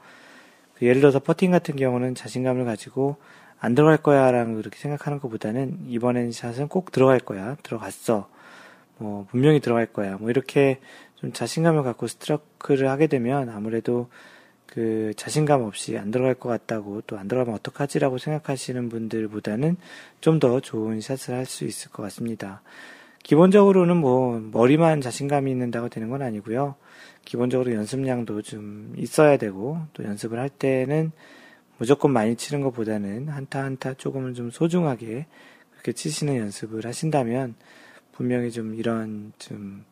[0.76, 3.16] 그 예를 들어서 퍼팅 같은 경우는 자신감을 가지고
[3.60, 7.56] 안 들어갈 거야 라는 그렇게 생각하는 것보다는 이번엔 샷은 꼭 들어갈 거야.
[7.64, 8.30] 들어갔어.
[8.98, 10.18] 뭐, 분명히 들어갈 거야.
[10.18, 10.80] 뭐, 이렇게
[11.16, 14.10] 좀 자신감을 갖고 스트로크를 하게 되면 아무래도
[14.66, 19.78] 그 자신감 없이 안 들어갈 것 같다고 또 안 들어가면 어떡하지라고 생각하시는 분들보다는
[20.22, 22.62] 좀 더 좋은 샷을 할 수 있을 것 같습니다.
[23.24, 26.76] 기본적으로는 뭐 머리만 자신감이 있는다고 되는 건 아니고요.
[27.26, 31.12] 기본적으로 연습량도 좀 있어야 되고 또 연습을 할 때는
[31.78, 35.28] 무조건 많이 치는 것보다는 한타 한타 조금은 좀 소중하게
[35.72, 37.56] 그렇게 치시는 연습을 하신다면
[38.12, 39.86] 분명히 좀 이런 좀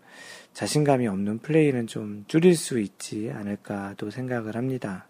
[0.54, 5.08] 자신감이 없는 플레이는 좀 줄일 수 있지 않을까도 생각을 합니다.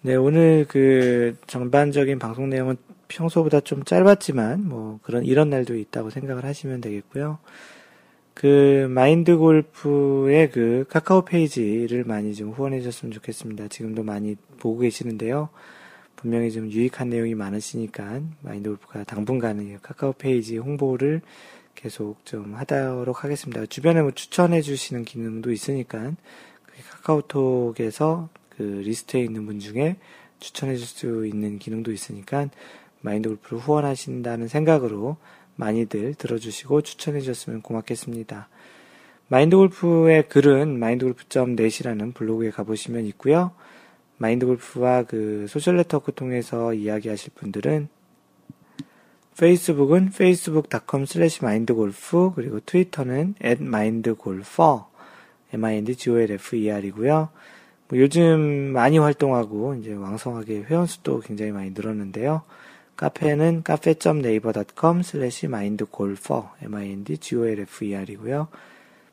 [0.00, 2.76] 네, 오늘 그 전반적인 방송 내용은
[3.12, 7.38] 평소보다 좀 짧았지만 뭐 그런 이런 날도 있다고 생각을 하시면 되겠고요.
[8.34, 13.68] 그 마인드 골프의 그 카카오 페이지를 많이 좀 후원해 주셨으면 좋겠습니다.
[13.68, 15.50] 지금도 많이 보고 계시는데요.
[16.16, 21.20] 분명히 좀 유익한 내용이 많으시니까 마인드 골프가 당분간은 카카오 페이지 홍보를
[21.74, 23.66] 계속 좀 하도록 하겠습니다.
[23.66, 26.12] 주변에 뭐 추천해 주시는 기능도 있으니까
[26.90, 29.96] 카카오톡에서 그 리스트에 있는 분 중에
[30.38, 32.48] 추천해 줄 수 있는 기능도 있으니까
[33.02, 35.16] 마인드 골프를 후원하신다는 생각으로
[35.56, 38.48] 많이들 들어주시고 추천해 주셨으면 고맙겠습니다.
[39.28, 43.52] 마인드 골프의 글은 mindgolf.net이라는 블로그에 가보시면 있고요.
[44.18, 47.88] 마인드 골프와 그 소셜 네트워크 통해서 이야기하실 분들은
[49.38, 54.84] 페이스북은 facebook.com slash mindgolf 그리고 트위터는 at mindgolfer
[55.54, 57.28] m-i-n-d-g-o-l-f-e-r이고요.
[57.88, 58.40] 뭐 요즘
[58.72, 62.42] 많이 활동하고 이제 왕성하게 회원수도 굉장히 많이 늘었는데요.
[62.96, 68.48] 카페는 cafe.naver.com slash mindgolfer m-i-n-d-g-o-l-f-e-r이고요.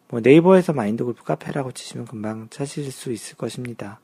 [0.10, 4.00] 뭐 네이버에서 마인드골프 카페라고 치시면 금방 찾으실 수 있을 것입니다.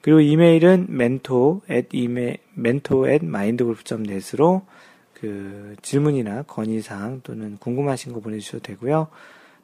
[0.00, 4.62] 그리고 이메일은 mentor at email, mentor at mindgolf.net으로
[5.14, 9.08] 그 질문이나 건의사항 또는 궁금하신 거 보내주셔도 되고요.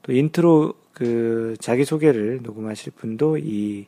[0.03, 3.87] 또 인트로 그 자기소개를 녹음하실 분도 이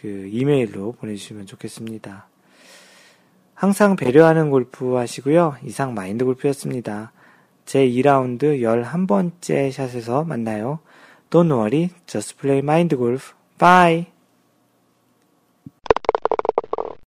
[0.00, 2.28] 그 이메일로 보내주시면 좋겠습니다.
[3.58, 5.56] 항상 배려하는 골프 하시고요.
[5.64, 7.10] 이상 마인드 골프였습니다.
[7.66, 10.78] 제 2라운드 11번째 샷에서 만나요.
[11.30, 13.34] Don't worry, just play mind golf.
[13.58, 14.17] Bye!